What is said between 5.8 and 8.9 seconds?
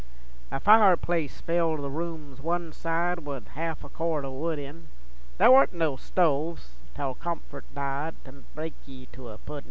stoves (tell comfort died) To bake